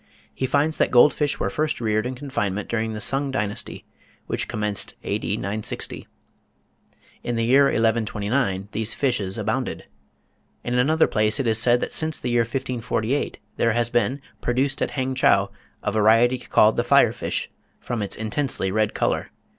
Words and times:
He 0.33 0.47
finds 0.47 0.77
that 0.77 0.89
gold 0.89 1.13
fish 1.13 1.39
were 1.39 1.51
first 1.51 1.79
reared 1.79 2.07
in 2.07 2.15
confinement 2.15 2.67
during 2.67 2.93
the 2.93 2.99
Sung 2.99 3.29
Dynasty, 3.29 3.85
which 4.25 4.47
commenced 4.47 4.95
A.D. 5.03 5.37
960. 5.37 6.07
In 7.21 7.35
the 7.35 7.45
year 7.45 7.65
1129 7.65 8.67
these 8.71 8.95
fishes 8.95 9.37
abounded. 9.37 9.85
In 10.63 10.73
another 10.79 11.05
place 11.05 11.39
it 11.39 11.45
is 11.45 11.59
said 11.61 11.81
that 11.81 11.93
since 11.93 12.19
the 12.19 12.31
year 12.31 12.41
1548 12.41 13.37
there 13.57 13.73
has 13.73 13.91
been 13.91 14.21
"produced 14.41 14.81
at 14.81 14.89
Hangchow 14.97 15.51
a 15.83 15.91
variety 15.91 16.39
called 16.39 16.77
the 16.77 16.83
fire 16.83 17.13
fish, 17.13 17.51
from 17.79 18.01
its 18.01 18.15
intensely 18.15 18.71
red 18.71 18.95
colour. 18.95 19.29